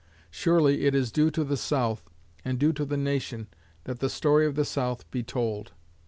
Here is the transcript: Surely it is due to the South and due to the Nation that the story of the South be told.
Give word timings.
Surely 0.31 0.85
it 0.87 0.95
is 0.95 1.11
due 1.11 1.29
to 1.29 1.43
the 1.43 1.55
South 1.55 2.09
and 2.43 2.57
due 2.57 2.73
to 2.73 2.85
the 2.85 2.97
Nation 2.97 3.45
that 3.83 3.99
the 3.99 4.09
story 4.09 4.47
of 4.47 4.55
the 4.55 4.65
South 4.65 5.07
be 5.11 5.21
told. 5.21 5.73